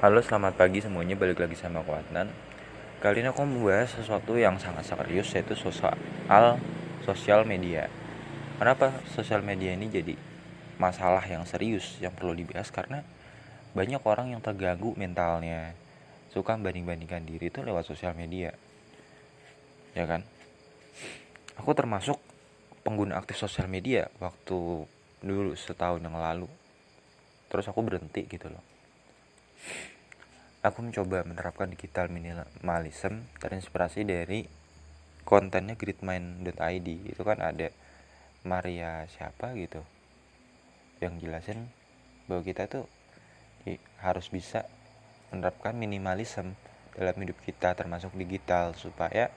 [0.00, 1.12] Halo selamat pagi semuanya.
[1.12, 2.32] Balik lagi sama aku Adnan.
[3.04, 6.56] Kali ini aku membahas sesuatu yang sangat serius yaitu soal
[7.04, 7.84] sosial media.
[8.56, 10.16] Kenapa sosial media ini jadi
[10.80, 12.72] masalah yang serius yang perlu dibahas?
[12.72, 13.04] Karena
[13.76, 15.76] banyak orang yang terganggu mentalnya.
[16.32, 18.56] Suka banding-bandingkan diri itu lewat sosial media.
[19.92, 20.24] Ya kan?
[21.60, 22.16] Aku termasuk
[22.88, 24.88] pengguna aktif sosial media waktu
[25.20, 26.48] dulu setahun yang lalu.
[27.52, 28.69] Terus aku berhenti gitu loh
[30.60, 34.44] aku mencoba menerapkan digital minimalism terinspirasi dari
[35.24, 37.72] kontennya gridmind.id itu kan ada
[38.44, 39.80] Maria siapa gitu
[41.00, 41.68] yang jelasin
[42.28, 42.84] bahwa kita tuh
[44.00, 44.64] harus bisa
[45.32, 46.56] menerapkan minimalism
[46.96, 49.32] dalam hidup kita termasuk digital supaya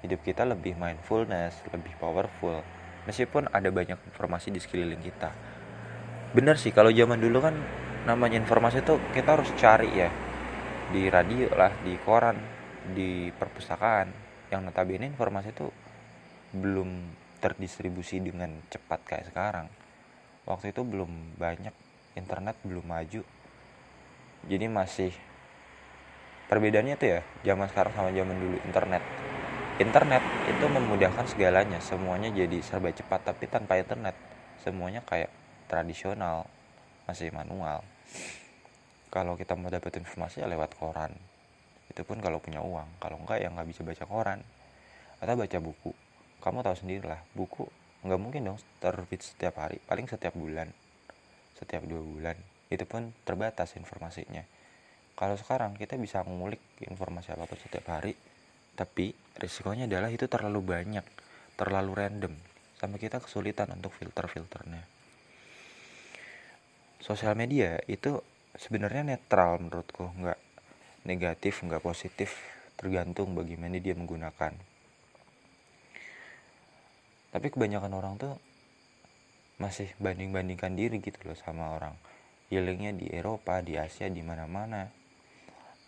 [0.00, 2.64] hidup kita lebih mindfulness, lebih powerful
[3.04, 5.34] meskipun ada banyak informasi di sekeliling kita.
[6.32, 7.54] Benar sih kalau zaman dulu kan
[8.02, 10.10] namanya informasi tuh kita harus cari ya.
[10.90, 12.36] Di radio lah di koran
[12.90, 14.10] di perpustakaan.
[14.50, 15.66] Yang notabene informasi itu
[16.52, 17.08] belum
[17.40, 19.66] terdistribusi dengan cepat kayak sekarang.
[20.44, 21.72] Waktu itu belum banyak
[22.18, 23.22] internet belum maju.
[24.50, 25.12] Jadi masih
[26.50, 29.02] perbedaannya tuh ya zaman sekarang sama zaman dulu internet.
[29.80, 34.12] Internet itu memudahkan segalanya semuanya jadi serba cepat tapi tanpa internet
[34.60, 35.32] semuanya kayak
[35.66, 36.44] tradisional
[37.08, 37.82] masih manual
[39.12, 41.12] kalau kita mau dapat informasi ya lewat koran.
[41.92, 42.96] Itu pun kalau punya uang.
[42.96, 44.40] Kalau enggak ya nggak bisa baca koran.
[45.20, 45.92] Atau baca buku.
[46.40, 47.68] Kamu tahu sendiri lah buku
[48.02, 49.76] nggak mungkin dong terbit setiap hari.
[49.84, 50.72] Paling setiap bulan.
[51.60, 52.40] Setiap dua bulan.
[52.72, 54.48] Itu pun terbatas informasinya.
[55.12, 58.16] Kalau sekarang kita bisa mengulik informasi apa pun setiap hari
[58.72, 61.04] tapi risikonya adalah itu terlalu banyak
[61.60, 62.32] terlalu random.
[62.80, 65.01] Sampai kita kesulitan untuk filter-filternya
[67.02, 68.22] sosial media itu
[68.54, 70.06] sebenarnya netral menurutku.
[70.14, 70.38] Nggak
[71.02, 72.38] negatif nggak positif
[72.78, 74.54] tergantung bagaimana dia menggunakan.
[77.32, 78.34] Tapi kebanyakan orang tuh
[79.58, 81.98] masih banding-bandingkan diri gitu loh sama orang.
[82.52, 84.86] Healingnya di Eropa di Asia di mana-mana.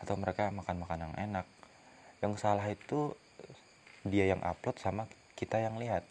[0.03, 1.47] Atau mereka makan makan yang enak.
[2.25, 3.13] Yang salah itu
[4.05, 5.05] dia yang upload sama
[5.37, 6.03] kita yang lihat.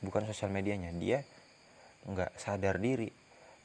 [0.00, 0.94] Bukan sosial medianya.
[0.94, 1.26] Dia
[2.06, 3.23] nggak sadar diri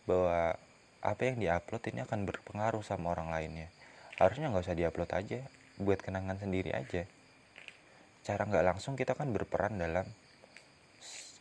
[0.10, 0.58] bahwa
[1.06, 3.70] apa yang diupload ini akan berpengaruh sama orang lainnya.
[4.18, 5.40] Harusnya nggak usah diupload aja
[5.78, 7.06] buat kenangan sendiri aja.
[8.26, 10.10] Cara nggak langsung kita kan berperan dalam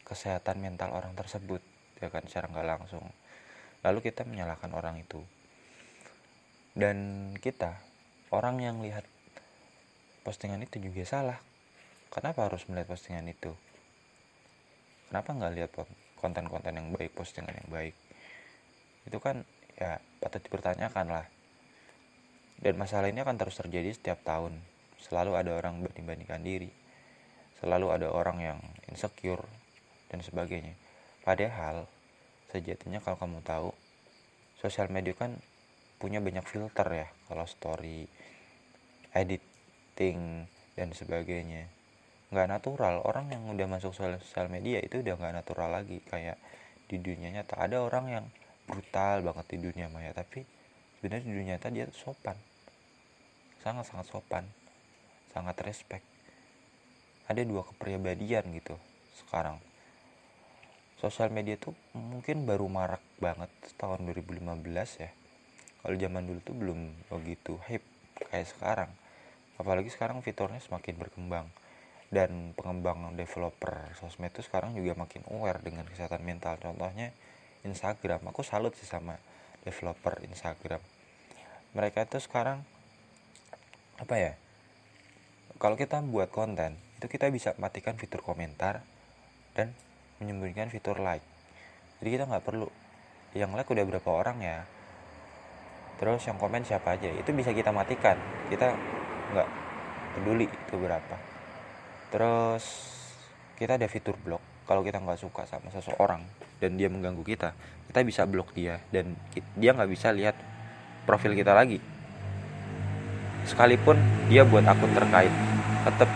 [0.04, 1.64] kesehatan mental orang tersebut
[1.98, 3.02] ya kan secara nggak langsung.
[3.82, 5.24] Lalu kita menyalahkan orang itu.
[6.76, 7.80] Dan kita
[8.30, 9.02] orang yang lihat
[10.22, 11.38] postingan itu juga salah.
[12.12, 13.50] Kenapa harus melihat postingan itu?
[15.10, 15.70] Kenapa nggak lihat
[16.20, 17.96] konten-konten yang baik postingan yang baik
[19.08, 19.42] itu kan
[19.80, 21.26] ya patut dipertanyakan lah
[22.58, 24.58] dan masalah ini akan terus terjadi setiap tahun.
[24.98, 26.70] Selalu ada orang banding-bandingkan diri.
[27.62, 28.58] Selalu ada orang yang
[28.90, 29.46] insecure
[30.10, 30.74] dan sebagainya.
[31.22, 31.86] Padahal
[32.50, 33.70] sejatinya kalau kamu tahu
[34.58, 35.38] sosial media kan
[36.02, 37.08] punya banyak filter ya.
[37.30, 38.10] Kalau story
[39.14, 41.70] editing dan sebagainya.
[42.34, 43.06] Nggak natural.
[43.06, 46.02] Orang yang udah masuk sosial media itu udah nggak natural lagi.
[46.02, 46.42] Kayak
[46.90, 47.54] di dunia nyata.
[47.54, 48.24] Ada orang yang
[48.68, 50.12] brutal banget di dunia maya.
[50.12, 50.44] Tapi
[51.00, 52.36] sebenarnya di dunia nyata dia sopan.
[53.64, 54.44] Sangat sangat sopan.
[55.32, 56.04] Sangat respect.
[57.28, 58.76] Ada dua kepribadian gitu
[59.24, 59.56] sekarang.
[60.98, 64.44] Sosial media tuh mungkin baru marak banget tahun 2015
[64.98, 65.10] ya.
[65.78, 67.86] Kalau zaman dulu tuh belum begitu hype
[68.28, 68.90] kayak sekarang.
[69.62, 71.46] Apalagi sekarang fiturnya semakin berkembang.
[72.08, 76.56] Dan pengembang developer sosmed itu sekarang juga makin aware dengan kesehatan mental.
[76.56, 77.14] Contohnya
[77.66, 78.22] Instagram.
[78.30, 79.18] Aku salut sih sama
[79.66, 80.82] developer Instagram.
[81.74, 82.62] Mereka itu sekarang
[83.98, 84.32] apa ya
[85.58, 88.86] kalau kita buat konten itu kita bisa matikan fitur komentar
[89.58, 89.74] dan
[90.22, 91.24] menyembunyikan fitur like.
[91.98, 92.70] Jadi kita nggak perlu
[93.34, 94.58] yang like udah berapa orang ya.
[95.98, 98.14] Terus yang komen siapa aja itu bisa kita matikan.
[98.50, 98.70] Kita
[99.34, 99.48] nggak
[100.14, 101.16] peduli itu berapa.
[102.14, 102.64] Terus
[103.58, 106.20] kita ada fitur blog kalau kita nggak suka sama seseorang
[106.60, 107.56] dan dia mengganggu kita
[107.88, 109.16] kita bisa blok dia dan
[109.56, 110.36] dia nggak bisa lihat
[111.08, 111.80] profil kita lagi.
[113.48, 113.96] Sekalipun
[114.28, 115.32] dia buat akun terkait
[115.88, 116.10] tetap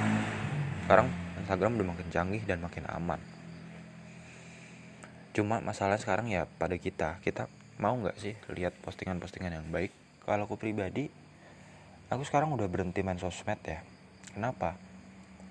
[0.85, 1.09] sekarang
[1.41, 3.17] Instagram udah makin canggih dan makin aman.
[5.33, 7.49] Cuma masalah sekarang ya pada kita kita
[7.81, 9.97] mau nggak sih lihat postingan-postingan yang baik?
[10.29, 11.09] Kalau aku pribadi
[12.13, 13.81] aku sekarang udah berhenti main sosmed ya.
[14.37, 14.77] Kenapa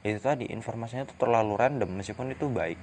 [0.02, 2.78] itu tadi informasinya tuh terlalu random meskipun itu baik.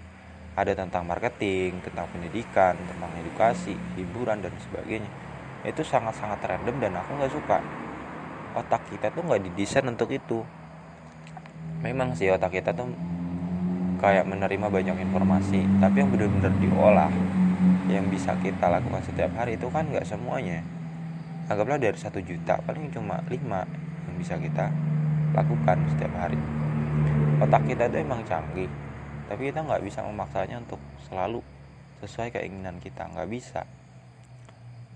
[0.54, 5.10] Ada tentang marketing, tentang pendidikan, tentang edukasi, hiburan dan sebagainya.
[5.66, 7.58] itu sangat-sangat random dan aku nggak suka.
[8.54, 10.46] Otak kita tuh nggak didesain untuk itu.
[11.82, 12.86] Memang sih otak kita tuh
[13.98, 17.10] kayak menerima banyak informasi tapi yang benar-benar diolah
[17.90, 20.62] yang bisa kita lakukan setiap hari itu kan nggak semuanya.
[21.50, 23.66] Anggaplah dari satu juta paling cuma lima
[24.06, 24.70] yang bisa kita
[25.34, 26.38] lakukan setiap hari
[27.38, 28.70] otak kita itu emang canggih
[29.28, 31.44] tapi kita nggak bisa memaksanya untuk selalu
[32.00, 33.68] sesuai keinginan kita nggak bisa.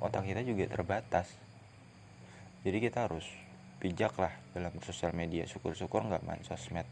[0.01, 1.29] Otak kita juga terbatas.
[2.65, 3.29] Jadi kita harus
[3.83, 5.45] bijak lah dalam sosial media.
[5.45, 6.89] Syukur-syukur nggak main sosmed.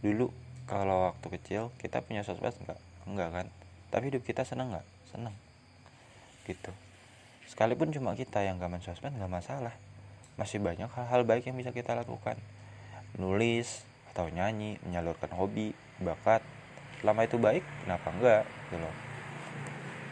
[0.00, 0.32] Dulu
[0.64, 2.80] kalau waktu kecil kita punya sosmed nggak?
[3.04, 3.46] Enggak kan?
[3.92, 4.86] Tapi hidup kita seneng nggak?
[5.12, 5.36] Seneng.
[6.48, 6.72] Gitu.
[7.44, 9.76] Sekalipun cuma kita yang gak main sosmed nggak masalah.
[10.40, 12.40] Masih banyak hal-hal baik yang bisa kita lakukan.
[13.20, 16.46] Nulis atau nyanyi menyalurkan hobi bakat.
[17.02, 18.94] Selama itu baik kenapa enggak gitu loh